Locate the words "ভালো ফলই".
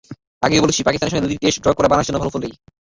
2.21-2.51